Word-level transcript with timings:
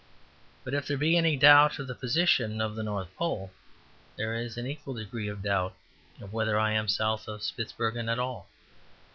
But 0.63 0.73
if 0.73 0.87
there 0.87 0.97
be 0.97 1.15
any 1.15 1.37
doubt 1.37 1.77
of 1.77 1.85
the 1.85 1.93
position 1.93 2.59
of 2.59 2.73
the 2.75 2.81
North 2.81 3.15
Pole, 3.17 3.51
there 4.17 4.33
is 4.33 4.57
in 4.57 4.65
equal 4.65 4.95
degree 4.95 5.29
a 5.29 5.35
doubt 5.35 5.77
of 6.19 6.33
whether 6.33 6.57
I 6.59 6.71
am 6.71 6.87
South 6.87 7.27
of 7.27 7.43
Spitzbergen 7.43 8.09
at 8.09 8.17
all. 8.17 8.49